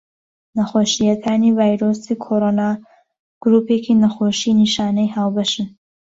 [0.55, 2.69] نەخۆشیەکانی ڤایرۆسی کۆڕۆنا
[3.41, 5.67] گرووپێکی نەخۆشی نیشانەی هاوبەشن.